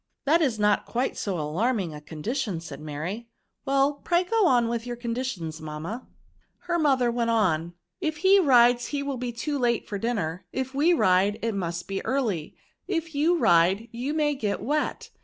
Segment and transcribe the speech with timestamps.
[0.27, 3.29] ^^That is not quite so alarming a con dition," said Mary;
[3.65, 6.09] well, pray go on with your conditions, mamma." u
[6.65, 7.75] 3 Her mother went on.
[7.99, 10.43] If he ride, he will be too late for dinner.
[10.51, 12.55] If we ride, it must be early.
[12.87, 15.11] If you ride, you may get wet.